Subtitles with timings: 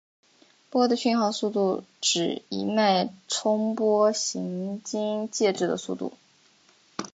[0.71, 6.11] 波的讯号速度是指一脉冲波行经介质的速度。